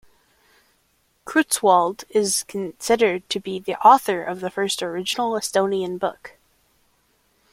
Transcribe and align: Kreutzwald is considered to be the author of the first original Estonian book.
Kreutzwald 1.27 2.05
is 2.09 2.41
considered 2.45 3.29
to 3.29 3.39
be 3.39 3.59
the 3.59 3.75
author 3.85 4.23
of 4.23 4.39
the 4.39 4.49
first 4.49 4.81
original 4.81 5.33
Estonian 5.33 5.99
book. 5.99 6.37